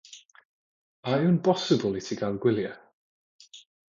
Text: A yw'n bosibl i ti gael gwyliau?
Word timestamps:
A 1.09 1.11
yw'n 1.19 1.37
bosibl 1.49 1.99
i 1.99 2.01
ti 2.07 2.15
gael 2.21 2.41
gwyliau? 2.45 3.55